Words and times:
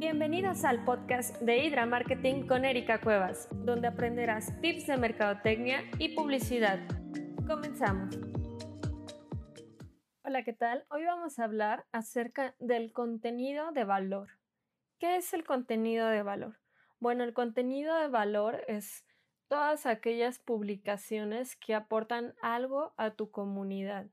Bienvenidos 0.00 0.64
al 0.64 0.82
podcast 0.86 1.36
de 1.42 1.58
Hydra 1.58 1.84
Marketing 1.84 2.46
con 2.46 2.64
Erika 2.64 3.02
Cuevas, 3.02 3.50
donde 3.52 3.88
aprenderás 3.88 4.58
tips 4.62 4.86
de 4.86 4.96
mercadotecnia 4.96 5.82
y 5.98 6.14
publicidad. 6.14 6.80
Comenzamos. 7.46 8.18
Hola, 10.24 10.42
¿qué 10.42 10.54
tal? 10.54 10.86
Hoy 10.88 11.04
vamos 11.04 11.38
a 11.38 11.44
hablar 11.44 11.84
acerca 11.92 12.54
del 12.60 12.94
contenido 12.94 13.72
de 13.72 13.84
valor. 13.84 14.30
¿Qué 14.98 15.16
es 15.16 15.34
el 15.34 15.44
contenido 15.44 16.08
de 16.08 16.22
valor? 16.22 16.58
Bueno, 16.98 17.22
el 17.22 17.34
contenido 17.34 17.94
de 18.00 18.08
valor 18.08 18.64
es 18.68 19.04
todas 19.48 19.84
aquellas 19.84 20.38
publicaciones 20.38 21.56
que 21.56 21.74
aportan 21.74 22.32
algo 22.40 22.94
a 22.96 23.10
tu 23.10 23.30
comunidad. 23.30 24.06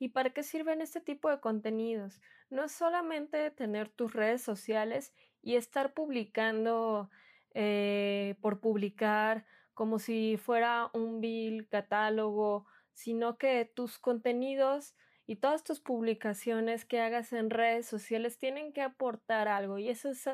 ¿Y 0.00 0.08
para 0.08 0.30
qué 0.30 0.42
sirven 0.42 0.80
este 0.80 1.00
tipo 1.00 1.30
de 1.30 1.38
contenidos? 1.38 2.20
No 2.52 2.64
es 2.64 2.72
solamente 2.72 3.50
tener 3.50 3.88
tus 3.88 4.12
redes 4.12 4.42
sociales 4.42 5.14
y 5.40 5.56
estar 5.56 5.94
publicando 5.94 7.08
eh, 7.54 8.34
por 8.42 8.60
publicar 8.60 9.46
como 9.72 9.98
si 9.98 10.36
fuera 10.36 10.90
un 10.92 11.22
bill 11.22 11.66
catálogo, 11.66 12.66
sino 12.92 13.38
que 13.38 13.64
tus 13.74 13.98
contenidos 13.98 14.94
y 15.26 15.36
todas 15.36 15.64
tus 15.64 15.80
publicaciones 15.80 16.84
que 16.84 17.00
hagas 17.00 17.32
en 17.32 17.48
redes 17.48 17.86
sociales 17.86 18.36
tienen 18.36 18.74
que 18.74 18.82
aportar 18.82 19.48
algo 19.48 19.78
y 19.78 19.88
eso 19.88 20.10
es 20.10 20.28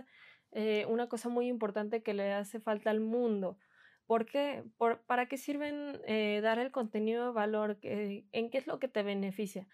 eh, 0.51 0.87
una 0.89 1.09
cosa 1.09 1.29
muy 1.29 1.47
importante 1.47 2.03
que 2.03 2.15
le 2.15 2.33
hace 2.33 2.59
falta 2.59 2.91
al 2.91 2.99
mundo. 2.99 3.61
¿Por 4.07 4.27
qué? 4.27 4.65
¿Para 5.07 5.29
qué 5.29 5.39
sirven 5.39 6.01
eh, 6.05 6.41
dar 6.43 6.59
el 6.59 6.73
contenido 6.73 7.27
de 7.27 7.33
valor? 7.33 7.79
¿En 7.83 8.51
qué 8.51 8.59
es 8.59 8.67
lo 8.67 8.81
que 8.81 8.89
te 8.89 9.05
beneficia? 9.05 9.69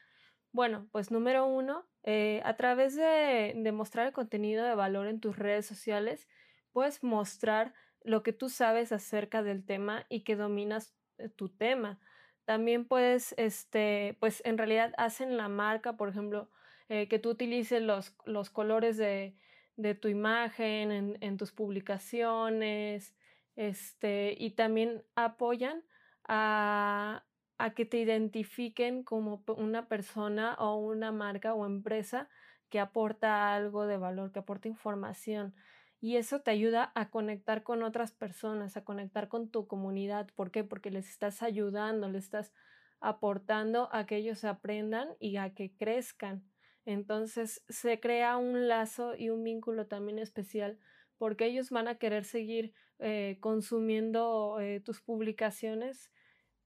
Bueno, 0.52 0.88
pues 0.92 1.10
número 1.10 1.46
uno, 1.46 1.86
eh, 2.04 2.40
a 2.44 2.56
través 2.56 2.94
de, 2.94 3.54
mostrar 3.72 4.06
el 4.06 4.12
contenido 4.12 4.64
de 4.64 4.74
valor 4.74 5.08
en 5.08 5.20
tus 5.20 5.36
redes 5.36 5.66
sociales, 5.66 6.28
puedes 6.72 7.02
mostrar 7.02 7.74
lo 8.02 8.22
que 8.22 8.33
tú 8.33 8.48
sabes 8.48 8.92
acerca 8.92 9.42
del 9.42 9.64
tema 9.64 10.06
y 10.08 10.20
que 10.20 10.36
dominas 10.36 10.94
eh, 11.19 11.28
tu 11.28 11.48
tema. 11.48 11.98
También 12.44 12.86
puedes, 12.86 13.34
este, 13.38 14.16
pues 14.20 14.42
en 14.44 14.58
realidad 14.58 14.92
hacen 14.98 15.36
la 15.36 15.48
marca, 15.48 15.97
por 15.97 16.08
ejemplo, 16.08 16.50
que 16.86 17.19
tú 17.19 17.30
utilices 17.30 17.80
los, 17.80 18.14
los 18.27 18.50
colores 18.50 18.98
de, 18.98 19.34
de, 19.77 19.94
tu 19.94 20.08
imagen 20.08 20.92
en, 20.92 21.19
en 21.22 21.38
tus 21.38 21.50
publicaciones, 21.50 23.14
este, 23.56 24.34
y 24.38 24.50
también 24.50 25.05
apoyan 25.14 25.84
a, 26.25 27.25
a 27.58 27.74
que 27.74 27.84
te 27.84 27.98
identifiquen 27.98 29.02
como 29.05 29.44
una 29.56 29.88
persona 29.88 30.55
o 30.58 30.77
una 30.77 31.12
marca 31.12 31.55
o 31.55 31.66
empresa 31.66 32.28
que 32.69 32.80
aporta 32.80 33.55
algo 33.55 33.86
de 33.86 33.97
valor, 33.97 34.33
que 34.33 34.41
aporta 34.41 34.69
información. 34.69 35.55
Y 36.00 36.16
eso 36.16 36.41
te 36.41 36.50
ayuda 36.50 36.92
a 36.94 37.10
conectar 37.10 37.62
con 37.62 37.82
otras 37.82 38.12
personas, 38.12 38.77
a 38.77 38.84
conectar 38.84 39.28
con 39.28 39.48
tu 39.50 39.66
comunidad. 39.66 40.28
¿Por 40.34 40.50
qué? 40.50 40.64
Porque 40.64 40.91
les 40.91 41.08
estás 41.08 41.42
ayudando, 41.42 42.08
les 42.08 42.25
estás 42.25 42.52
aportando 43.00 43.88
a 43.92 44.06
que 44.06 44.16
ellos 44.16 44.44
aprendan 44.44 45.08
y 45.20 45.36
a 45.36 45.55
que 45.55 45.75
crezcan. 45.77 46.42
Entonces 46.84 47.64
se 47.69 48.00
crea 48.00 48.36
un 48.36 48.69
lazo 48.69 49.14
y 49.16 49.30
un 49.30 49.44
vínculo 49.44 49.86
también 49.86 50.19
especial 50.19 50.78
porque 51.19 51.47
ellos 51.47 51.70
van 51.70 51.88
a 51.88 51.97
querer 51.97 52.25
seguir 52.25 52.75
eh, 52.98 53.38
consumiendo 53.41 54.58
eh, 54.60 54.80
tus 54.80 55.00
publicaciones 55.00 56.10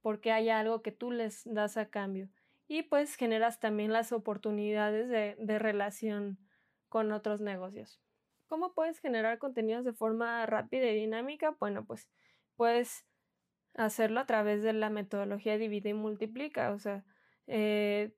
porque 0.09 0.33
hay 0.33 0.49
algo 0.49 0.81
que 0.81 0.91
tú 0.91 1.11
les 1.11 1.43
das 1.45 1.77
a 1.77 1.91
cambio. 1.91 2.31
Y 2.67 2.83
pues 2.83 3.15
generas 3.15 3.61
también 3.61 3.93
las 3.93 4.11
oportunidades 4.11 5.11
de, 5.11 5.59
relación 5.59 6.39
con 6.89 7.13
otros 7.13 7.43
negocios. 7.43 8.01
¿Cómo 8.47 8.73
puedes 8.73 9.01
generar 9.01 9.37
contenidos 9.37 9.85
de 9.85 9.93
forma 9.93 10.47
rápida 10.47 10.87
y 10.87 10.95
dinámica? 10.95 11.55
Bueno, 11.61 11.85
pues 11.85 12.09
puedes 12.57 13.05
hacerlo 13.75 14.21
a 14.21 14.25
través 14.25 14.63
de 14.63 14.73
la 14.73 14.89
metodología 14.89 15.59
divide 15.59 15.91
y 15.91 15.93
multiplica. 15.93 16.73
O 16.73 16.79
sea, 16.79 17.05
eh, 17.47 18.15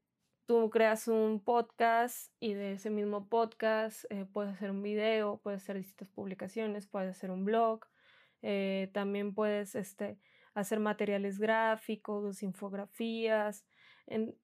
tú 0.47 0.70
creas 0.70 1.09
un 1.09 1.43
podcast 1.43 2.32
y 2.38 2.54
de 2.54 2.75
ese 2.75 2.91
mismo 2.91 3.28
podcast 3.28 4.04
eh, 4.10 4.26
puedes 4.32 4.53
hacer 4.53 4.70
un 4.70 4.82
video, 4.82 5.41
puedes 5.43 5.64
hacer 5.64 5.78
distintas 5.78 6.09
publicaciones, 6.10 6.87
puedes 6.87 7.10
hacer 7.10 7.32
un 7.32 7.44
blog, 7.44 7.81
eh, 8.43 8.91
también 8.94 9.34
puedes 9.34 9.75
este, 9.75 10.20
hacer 10.55 10.81
materiales 10.81 11.38
gráficos, 11.38 12.43
infografías 12.43 13.65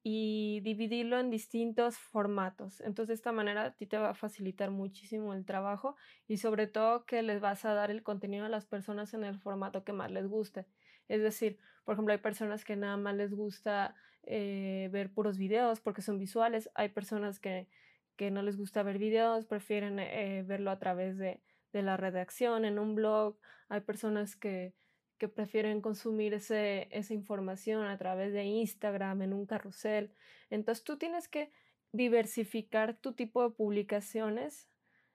y 0.01 0.61
dividirlo 0.61 1.19
en 1.19 1.29
distintos 1.29 1.97
formatos. 1.97 2.79
Entonces 2.81 3.07
de 3.09 3.13
esta 3.15 3.31
manera 3.31 3.63
a 3.65 3.71
ti 3.75 3.85
te 3.85 3.97
va 3.97 4.11
a 4.11 4.15
facilitar 4.15 4.71
muchísimo 4.71 5.33
el 5.33 5.45
trabajo 5.45 5.95
y 6.27 6.37
sobre 6.37 6.67
todo 6.67 7.05
que 7.05 7.21
les 7.21 7.41
vas 7.41 7.65
a 7.65 7.73
dar 7.73 7.91
el 7.91 8.01
contenido 8.01 8.45
a 8.45 8.49
las 8.49 8.65
personas 8.65 9.13
en 9.13 9.25
el 9.25 9.37
formato 9.39 9.83
que 9.83 9.91
más 9.91 10.09
les 10.11 10.27
guste. 10.27 10.65
Es 11.09 11.21
decir, 11.21 11.57
por 11.83 11.93
ejemplo, 11.93 12.13
hay 12.13 12.19
personas 12.19 12.63
que 12.63 12.75
nada 12.75 12.97
más 12.97 13.15
les 13.15 13.33
gusta 13.33 13.95
eh, 14.23 14.89
ver 14.91 15.11
puros 15.11 15.37
videos 15.37 15.81
porque 15.81 16.01
son 16.01 16.17
visuales, 16.17 16.69
hay 16.73 16.89
personas 16.89 17.39
que, 17.39 17.67
que 18.15 18.31
no 18.31 18.41
les 18.41 18.57
gusta 18.57 18.83
ver 18.83 18.97
videos, 18.99 19.45
prefieren 19.45 19.99
eh, 19.99 20.43
verlo 20.45 20.71
a 20.71 20.79
través 20.79 21.17
de, 21.17 21.41
de, 21.71 21.81
la 21.81 21.97
redacción, 21.97 22.65
en 22.65 22.79
un 22.79 22.95
blog, 22.95 23.37
hay 23.69 23.81
personas 23.81 24.35
que, 24.35 24.73
que 25.17 25.27
prefieren 25.27 25.81
consumir 25.81 26.33
ese, 26.33 26.87
esa 26.91 27.13
información 27.13 27.83
a 27.83 27.97
través 27.97 28.33
de 28.33 28.43
Instagram, 28.45 29.21
en 29.21 29.33
un 29.33 29.45
carrusel. 29.45 30.11
Entonces 30.49 30.83
tú 30.83 30.97
tienes 30.97 31.27
que 31.27 31.51
diversificar 31.91 32.95
tu 32.95 33.13
tipo 33.13 33.43
de 33.43 33.55
publicaciones 33.55 34.67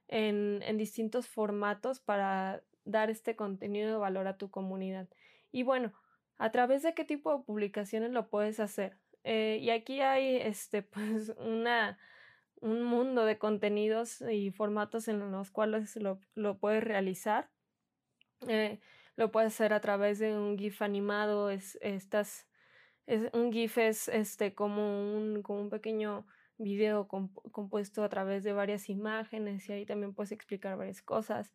en, 0.08 0.60
en 0.62 0.76
distintos 0.76 1.28
formatos 1.28 2.00
para 2.00 2.62
dar 2.84 3.10
este 3.10 3.36
contenido 3.36 3.90
de 3.90 3.96
valor 3.96 4.26
a 4.26 4.36
tu 4.36 4.50
comunidad. 4.50 5.08
Y 5.52 5.62
bueno, 5.62 5.92
¿a 6.38 6.50
través 6.50 6.82
de 6.82 6.94
qué 6.94 7.04
tipo 7.04 7.36
de 7.36 7.44
publicaciones 7.44 8.10
lo 8.10 8.28
puedes 8.28 8.60
hacer? 8.60 8.98
Eh, 9.24 9.58
y 9.60 9.70
aquí 9.70 10.00
hay 10.00 10.36
este, 10.36 10.82
pues, 10.82 11.32
una, 11.38 11.98
un 12.60 12.82
mundo 12.82 13.24
de 13.24 13.38
contenidos 13.38 14.22
y 14.22 14.50
formatos 14.50 15.08
en 15.08 15.30
los 15.30 15.50
cuales 15.50 15.96
lo, 15.96 16.20
lo 16.34 16.58
puedes 16.58 16.82
realizar. 16.82 17.50
Eh, 18.48 18.80
lo 19.16 19.30
puedes 19.30 19.52
hacer 19.52 19.72
a 19.72 19.80
través 19.80 20.18
de 20.18 20.36
un 20.36 20.58
GIF 20.58 20.82
animado. 20.82 21.50
Es, 21.50 21.78
es, 21.82 22.08
un 23.32 23.52
GIF 23.52 23.78
es 23.78 24.08
este, 24.08 24.54
como, 24.54 25.16
un, 25.16 25.42
como 25.42 25.60
un 25.60 25.70
pequeño 25.70 26.26
video 26.58 27.08
compuesto 27.08 28.04
a 28.04 28.08
través 28.08 28.44
de 28.44 28.52
varias 28.52 28.88
imágenes 28.88 29.68
y 29.68 29.72
ahí 29.72 29.86
también 29.86 30.14
puedes 30.14 30.32
explicar 30.32 30.76
varias 30.76 31.02
cosas. 31.02 31.52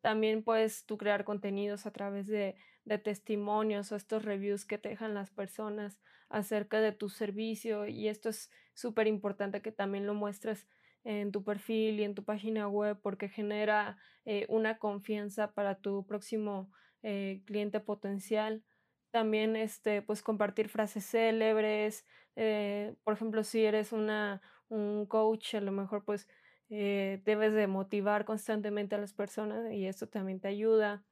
También 0.00 0.42
puedes 0.42 0.86
tú 0.86 0.96
crear 0.96 1.24
contenidos 1.24 1.86
a 1.86 1.90
través 1.90 2.26
de, 2.26 2.56
de, 2.84 2.98
testimonios 2.98 3.92
o 3.92 3.96
estos 3.96 4.24
reviews 4.24 4.64
que 4.64 4.78
te 4.78 4.90
dejan 4.90 5.14
las 5.14 5.30
personas 5.30 6.00
acerca 6.28 6.80
de 6.80 6.92
tu 6.92 7.08
servicio 7.08 7.86
y 7.86 8.08
esto 8.08 8.28
es 8.28 8.50
súper 8.72 9.06
importante 9.08 9.62
que 9.62 9.72
también 9.72 10.06
lo 10.06 10.14
muestres 10.14 10.66
en 11.04 11.32
tu 11.32 11.42
perfil 11.42 12.00
y 12.00 12.04
en 12.04 12.14
tu 12.14 12.24
página 12.24 12.68
web 12.68 12.98
porque 13.02 13.28
genera 13.28 13.98
eh, 14.24 14.46
una 14.48 14.78
confianza 14.78 15.52
para 15.52 15.80
tu 15.80 16.06
próximo 16.06 16.70
eh, 17.02 17.42
cliente 17.46 17.80
potencial. 17.80 18.62
También 19.10 19.56
este, 19.56 20.02
pues 20.02 20.22
compartir 20.22 20.68
frases 20.68 21.04
célebres, 21.04 22.06
eh, 22.36 22.94
por 23.04 23.14
ejemplo, 23.14 23.42
si 23.42 23.64
eres 23.64 23.92
una, 23.92 24.42
un 24.68 25.06
coach, 25.06 25.54
a 25.54 25.60
lo 25.60 25.72
mejor 25.72 26.04
pues 26.04 26.28
eh, 26.68 27.20
debes 27.24 27.52
de 27.54 27.66
motivar 27.66 28.24
constantemente 28.24 28.94
a 28.94 28.98
las 28.98 29.12
personas 29.12 29.72
y 29.72 29.86
esto 29.86 30.08
también 30.08 30.40
te 30.40 30.48
ayuda. 30.48 31.04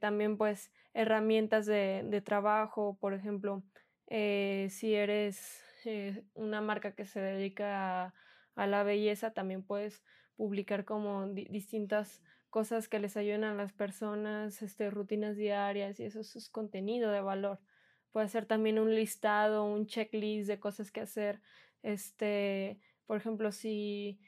También 0.00 0.38
pues 0.38 0.72
herramientas 0.94 1.66
de, 1.66 2.02
de 2.06 2.22
trabajo, 2.22 2.96
por 2.98 3.12
ejemplo, 3.12 3.62
si 4.08 4.94
eres 4.94 5.62
una 6.32 6.62
marca 6.62 6.94
que 6.94 7.04
se 7.04 7.20
dedica 7.20 8.04
a, 8.04 8.14
a, 8.54 8.66
la 8.66 8.84
belleza, 8.84 9.32
también 9.32 9.62
puedes 9.62 10.02
publicar 10.36 10.86
como 10.86 11.26
distintas 11.28 12.22
cosas 12.50 12.88
que 12.88 12.98
les 12.98 13.16
ayuden 13.16 13.44
a 13.44 13.54
las 13.54 13.72
personas, 13.72 14.62
este, 14.62 14.90
rutinas 14.90 15.36
diarias 15.36 16.00
y 16.00 16.04
eso, 16.04 16.20
eso 16.20 16.38
es 16.38 16.48
contenido 16.50 17.10
de 17.10 17.20
valor. 17.20 17.60
Puede 18.12 18.28
ser 18.28 18.46
también 18.46 18.78
un 18.78 18.94
listado, 18.94 19.64
un 19.64 19.86
checklist 19.86 20.48
de 20.48 20.60
cosas 20.60 20.90
que 20.90 21.00
hacer. 21.00 21.40
Este, 21.82 22.80
por 23.06 23.16
ejemplo, 23.16 23.52
si 23.52 24.20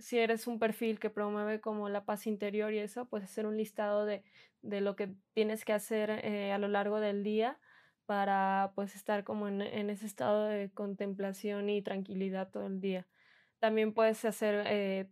si 0.00 0.18
eres 0.18 0.46
un 0.46 0.58
perfil 0.58 0.98
que 0.98 1.10
promueve 1.10 1.60
como 1.60 1.88
la 1.88 2.04
paz 2.04 2.26
interior 2.26 2.72
y 2.72 2.78
eso, 2.78 3.06
pues 3.06 3.24
hacer 3.24 3.46
un 3.46 3.56
listado 3.56 4.04
de, 4.06 4.24
de 4.62 4.80
lo 4.80 4.96
que 4.96 5.14
tienes 5.34 5.64
que 5.64 5.72
hacer 5.72 6.10
eh, 6.24 6.52
a 6.52 6.58
lo 6.58 6.68
largo 6.68 7.00
del 7.00 7.22
día 7.22 7.58
para 8.06 8.72
pues 8.74 8.96
estar 8.96 9.24
como 9.24 9.46
en, 9.46 9.60
en, 9.60 9.90
ese 9.90 10.06
estado 10.06 10.46
de 10.46 10.70
contemplación 10.72 11.70
y 11.70 11.82
tranquilidad 11.82 12.50
todo 12.50 12.66
el 12.66 12.80
día. 12.80 13.06
También 13.60 13.92
puedes 13.92 14.24
hacer 14.24 14.64
eh, 14.66 15.06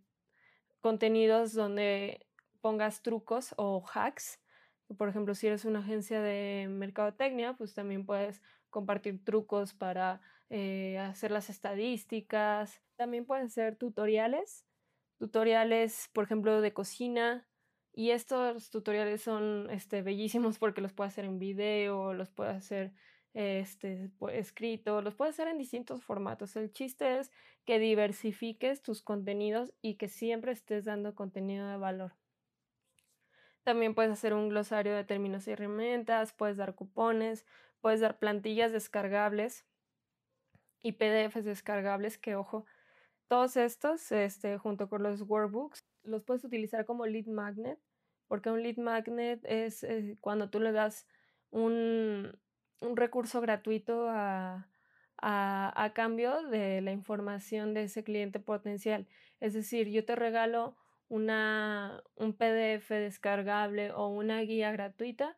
contenidos 0.81 1.53
donde 1.53 2.25
pongas 2.61 3.01
trucos 3.01 3.53
o 3.57 3.83
hacks. 3.93 4.39
Por 4.97 5.09
ejemplo, 5.09 5.35
si 5.35 5.47
eres 5.47 5.65
una 5.65 5.79
agencia 5.79 6.21
de 6.21 6.67
mercadotecnia, 6.69 7.53
pues 7.53 7.73
también 7.73 8.05
puedes 8.05 8.41
compartir 8.69 9.23
trucos 9.23 9.73
para 9.73 10.21
eh, 10.49 10.97
hacer 10.99 11.31
las 11.31 11.49
estadísticas. 11.49 12.81
También 12.95 13.25
puedes 13.25 13.45
hacer 13.45 13.75
tutoriales 13.75 14.65
tutoriales, 15.19 16.09
por 16.13 16.23
ejemplo, 16.23 16.61
de 16.61 16.73
cocina. 16.73 17.45
Y 17.93 18.11
estos 18.11 18.69
tutoriales 18.71 19.21
son 19.21 19.69
este, 19.69 20.01
bellísimos 20.01 20.57
porque 20.57 20.81
los 20.81 20.93
puedes 20.93 21.13
hacer 21.13 21.25
en 21.25 21.37
video, 21.39 22.13
los 22.13 22.31
puedes 22.31 22.55
hacer 22.55 22.93
este, 23.33 24.09
escrito, 24.31 25.01
los 25.01 25.15
puedes 25.15 25.35
hacer 25.35 25.49
en 25.49 25.57
distintos 25.57 26.03
formatos. 26.03 26.55
El 26.55 26.71
chiste 26.71 27.19
es 27.19 27.31
que 27.65 27.77
diversifiques 27.79 28.81
tus 28.81 29.01
contenidos 29.01 29.73
y 29.81 29.95
que 29.95 30.07
siempre 30.07 30.53
estés 30.53 30.85
dando 30.85 31.13
contenido 31.13 31.67
de 31.67 31.77
valor. 31.77 32.18
También 33.69 33.93
puedes 33.93 34.11
hacer 34.11 34.33
un 34.33 34.49
glosario 34.49 34.95
de 34.95 35.03
términos 35.03 35.47
y 35.47 35.51
herramientas, 35.51 36.33
puedes 36.33 36.57
dar 36.57 36.73
cupones, 36.73 37.45
puedes 37.81 37.99
dar 37.99 38.17
plantillas 38.17 38.71
descargables 38.71 39.63
y 40.81 40.93
PDFs 40.93 41.45
descargables 41.45 42.17
que, 42.17 42.33
ojo, 42.33 42.65
todos 43.27 43.57
estos, 43.57 44.11
este, 44.11 44.57
junto 44.57 44.89
con 44.89 45.03
los 45.03 45.21
workbooks, 45.21 45.85
los 46.01 46.23
puedes 46.23 46.43
utilizar 46.43 46.83
como 46.83 47.05
lead 47.05 47.27
magnet, 47.27 47.77
porque 48.27 48.49
un 48.49 48.63
lead 48.63 48.77
magnet 48.77 49.39
es 49.43 49.83
eh, 49.83 50.17
cuando 50.19 50.49
tú 50.49 50.59
le 50.59 50.71
das 50.71 51.05
un, 51.51 52.35
un 52.81 52.97
recurso 52.97 53.39
gratuito 53.39 54.09
a, 54.09 54.67
a, 55.21 55.91
cambio 55.93 56.41
de 56.41 56.81
la 56.81 56.91
información 56.91 57.75
de 57.75 57.83
ese 57.83 58.03
cliente 58.03 58.39
potencial. 58.39 59.05
Es 59.39 59.53
decir, 59.53 59.89
yo 59.89 60.03
te 60.05 60.15
regalo 60.15 60.75
una, 61.09 62.03
un 62.15 62.33
PDF 62.33 62.89
descargable 62.89 63.91
o 63.91 64.07
una 64.07 64.41
guía 64.41 64.71
gratuita 64.71 65.35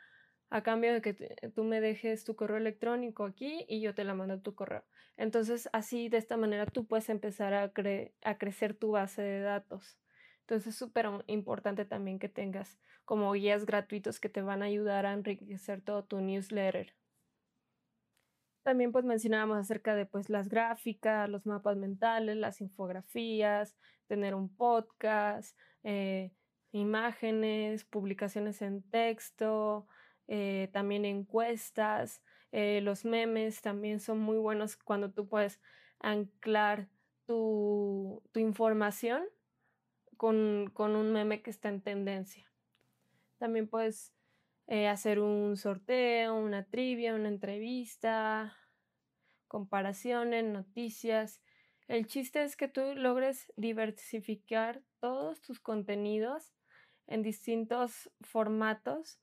a 0.49 0.63
cambio 0.63 0.93
de 0.93 1.01
que 1.01 1.13
tú 1.55 1.63
me 1.63 1.79
dejes 1.81 2.25
tu 2.25 2.35
correo 2.35 2.57
electrónico 2.57 3.23
aquí 3.23 3.65
y 3.69 3.81
yo 3.81 3.95
te 3.95 4.03
la 4.03 4.13
mando 4.13 4.35
a 4.35 4.41
tu 4.41 4.53
correo. 4.53 4.83
Entonces, 5.17 5.69
así 5.71 6.09
de 6.09 6.17
esta 6.17 6.35
manera 6.37 6.65
tú 6.65 6.85
puedes 6.85 7.09
empezar 7.09 7.53
a, 7.53 7.71
a 8.23 8.37
crecer 8.37 8.73
tu 8.73 8.91
base 8.91 9.21
de 9.21 9.39
datos. 9.39 9.97
Entonces, 10.41 10.73
es 10.73 10.75
súper 10.75 11.07
importante 11.27 11.85
también 11.85 12.19
que 12.19 12.27
tengas 12.27 12.77
como 13.05 13.31
guías 13.31 13.65
gratuitos 13.65 14.19
que 14.19 14.29
te 14.29 14.41
van 14.41 14.61
a 14.61 14.65
ayudar 14.65 15.05
a 15.05 15.13
enriquecer 15.13 15.81
todo 15.81 16.03
tu 16.03 16.19
newsletter. 16.19 16.93
También 18.63 18.91
pues 18.91 19.05
mencionábamos 19.05 19.57
acerca 19.57 19.95
de 19.95 20.05
pues 20.05 20.29
las 20.29 20.47
gráficas, 20.47 21.29
los 21.29 21.45
mapas 21.45 21.77
mentales, 21.77 22.37
las 22.37 22.61
infografías, 22.61 23.75
tener 24.07 24.35
un 24.35 24.55
podcast, 24.55 25.57
eh, 25.83 26.31
imágenes, 26.71 27.85
publicaciones 27.85 28.61
en 28.61 28.83
texto, 28.83 29.87
eh, 30.27 30.69
también 30.73 31.05
encuestas, 31.05 32.21
eh, 32.51 32.81
los 32.81 33.05
memes 33.05 33.61
también 33.61 33.99
son 33.99 34.19
muy 34.19 34.37
buenos 34.37 34.75
cuando 34.77 35.11
tú 35.11 35.27
puedes 35.27 35.59
anclar 35.99 36.87
tu, 37.25 38.21
información 38.35 39.23
con, 40.17 40.69
con, 40.73 40.95
un 40.95 41.13
meme 41.13 41.41
que 41.41 41.49
está 41.49 41.69
en 41.69 41.81
tendencia. 41.81 42.51
También 43.37 43.67
puedes 43.67 44.13
eh, 44.67 44.87
hacer 44.87 45.19
un 45.19 45.57
sorteo, 45.57 46.35
una 46.35 46.63
trivia, 46.65 47.15
una 47.15 47.27
entrevista, 47.27 48.55
comparaciones, 49.47 50.45
noticias. 50.45 51.41
El 51.87 52.07
chiste 52.07 52.43
es 52.43 52.55
que 52.55 52.67
tú 52.67 52.81
logres 52.95 53.51
diversificar 53.57 54.81
todos 54.99 55.41
tus 55.41 55.59
contenidos 55.59 56.53
en 57.07 57.21
distintos 57.21 58.09
formatos 58.21 59.19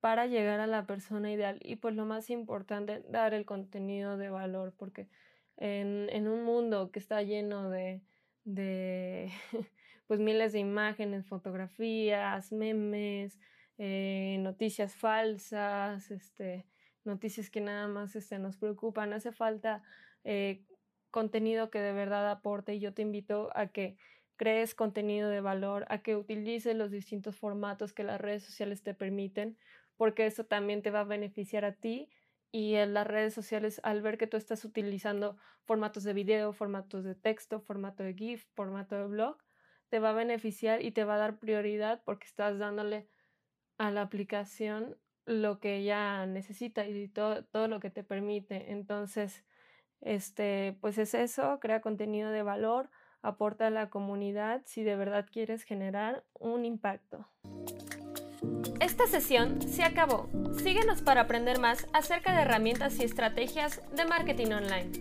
para 0.00 0.26
llegar 0.26 0.60
a 0.60 0.66
la 0.66 0.86
persona 0.86 1.32
ideal. 1.32 1.58
Y 1.62 1.76
pues 1.76 1.94
lo 1.96 2.04
más 2.04 2.30
importante, 2.30 3.02
dar 3.08 3.34
el 3.34 3.44
contenido 3.44 4.16
de 4.16 4.30
valor, 4.30 4.74
porque 4.76 5.08
en, 5.56 6.08
en 6.10 6.28
un 6.28 6.44
mundo 6.44 6.90
que 6.92 7.00
está 7.00 7.22
lleno 7.22 7.68
de, 7.68 8.02
de 8.44 9.32
pues 10.06 10.20
miles 10.20 10.52
de 10.52 10.60
imágenes, 10.60 11.26
fotografías, 11.26 12.52
memes, 12.52 13.38
eh, 13.78 14.36
noticias 14.40 14.94
falsas, 14.94 16.10
este, 16.10 16.66
noticias 17.04 17.48
que 17.50 17.60
nada 17.60 17.88
más 17.88 18.16
este, 18.16 18.38
nos 18.38 18.56
preocupan. 18.56 19.12
Hace 19.12 19.32
falta 19.32 19.82
eh, 20.24 20.64
contenido 21.10 21.70
que 21.70 21.80
de 21.80 21.92
verdad 21.92 22.30
aporte 22.30 22.74
y 22.74 22.80
yo 22.80 22.92
te 22.92 23.02
invito 23.02 23.50
a 23.54 23.68
que 23.68 23.96
crees 24.36 24.74
contenido 24.74 25.30
de 25.30 25.40
valor, 25.40 25.86
a 25.88 25.98
que 25.98 26.16
utilices 26.16 26.76
los 26.76 26.90
distintos 26.90 27.36
formatos 27.36 27.92
que 27.92 28.04
las 28.04 28.20
redes 28.20 28.44
sociales 28.44 28.82
te 28.82 28.94
permiten, 28.94 29.56
porque 29.96 30.26
eso 30.26 30.44
también 30.44 30.82
te 30.82 30.90
va 30.90 31.00
a 31.00 31.04
beneficiar 31.04 31.64
a 31.64 31.72
ti 31.72 32.08
y 32.50 32.74
en 32.74 32.94
las 32.94 33.06
redes 33.06 33.34
sociales 33.34 33.80
al 33.82 34.00
ver 34.00 34.16
que 34.16 34.26
tú 34.26 34.36
estás 34.36 34.64
utilizando 34.64 35.36
formatos 35.64 36.04
de 36.04 36.12
video, 36.12 36.52
formatos 36.52 37.04
de 37.04 37.14
texto, 37.14 37.60
formato 37.60 38.02
de 38.02 38.14
GIF, 38.14 38.44
formato 38.54 38.96
de 38.96 39.06
blog, 39.06 39.36
te 39.88 39.98
va 39.98 40.10
a 40.10 40.14
beneficiar 40.14 40.82
y 40.82 40.92
te 40.92 41.04
va 41.04 41.16
a 41.16 41.18
dar 41.18 41.38
prioridad 41.38 42.02
porque 42.04 42.26
estás 42.26 42.58
dándole 42.58 43.08
a 43.78 43.90
la 43.90 44.02
aplicación 44.02 44.96
lo 45.24 45.60
que 45.60 45.76
ella 45.76 46.26
necesita 46.26 46.86
y 46.86 47.08
todo, 47.08 47.44
todo 47.44 47.68
lo 47.68 47.80
que 47.80 47.90
te 47.90 48.02
permite. 48.02 48.72
Entonces, 48.72 49.44
este, 50.00 50.76
pues 50.80 50.98
es 50.98 51.14
eso, 51.14 51.58
crea 51.60 51.80
contenido 51.80 52.30
de 52.30 52.42
valor, 52.42 52.90
aporta 53.22 53.66
a 53.66 53.70
la 53.70 53.90
comunidad 53.90 54.62
si 54.64 54.82
de 54.82 54.96
verdad 54.96 55.26
quieres 55.30 55.64
generar 55.64 56.24
un 56.34 56.64
impacto. 56.64 57.26
Esta 58.80 59.06
sesión 59.06 59.60
se 59.60 59.82
acabó. 59.82 60.28
Síguenos 60.62 61.02
para 61.02 61.22
aprender 61.22 61.58
más 61.58 61.86
acerca 61.92 62.34
de 62.34 62.42
herramientas 62.42 62.98
y 63.00 63.04
estrategias 63.04 63.82
de 63.94 64.04
marketing 64.04 64.52
online. 64.52 64.92